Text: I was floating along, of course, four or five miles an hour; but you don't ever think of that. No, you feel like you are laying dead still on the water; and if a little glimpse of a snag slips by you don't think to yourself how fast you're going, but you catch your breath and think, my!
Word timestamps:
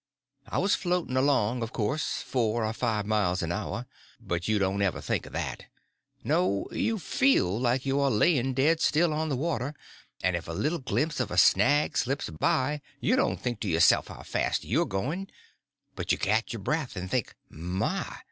I 0.47 0.57
was 0.57 0.73
floating 0.73 1.15
along, 1.15 1.61
of 1.61 1.73
course, 1.73 2.23
four 2.23 2.65
or 2.65 2.73
five 2.73 3.05
miles 3.05 3.43
an 3.43 3.51
hour; 3.51 3.85
but 4.19 4.47
you 4.47 4.57
don't 4.57 4.81
ever 4.81 4.99
think 4.99 5.27
of 5.27 5.33
that. 5.33 5.65
No, 6.23 6.67
you 6.71 6.97
feel 6.97 7.59
like 7.59 7.85
you 7.85 7.99
are 7.99 8.09
laying 8.09 8.55
dead 8.55 8.81
still 8.81 9.13
on 9.13 9.29
the 9.29 9.35
water; 9.35 9.75
and 10.23 10.35
if 10.35 10.47
a 10.47 10.53
little 10.53 10.79
glimpse 10.79 11.19
of 11.19 11.29
a 11.29 11.37
snag 11.37 11.95
slips 11.99 12.31
by 12.31 12.81
you 12.99 13.15
don't 13.15 13.39
think 13.39 13.59
to 13.59 13.67
yourself 13.69 14.07
how 14.07 14.23
fast 14.23 14.65
you're 14.65 14.87
going, 14.87 15.27
but 15.95 16.11
you 16.11 16.17
catch 16.17 16.51
your 16.51 16.63
breath 16.63 16.95
and 16.95 17.11
think, 17.11 17.35
my! 17.47 18.17